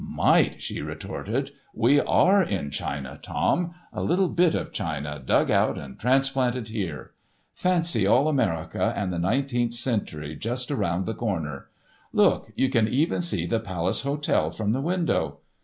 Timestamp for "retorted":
0.81-1.51